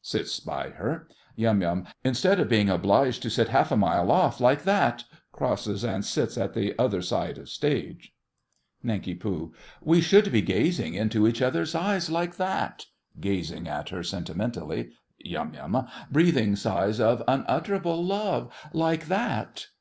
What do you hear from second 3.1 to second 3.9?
to sit half a